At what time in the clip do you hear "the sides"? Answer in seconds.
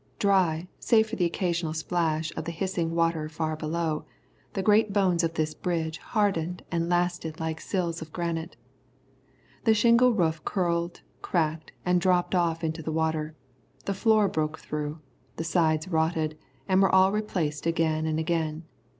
15.35-15.87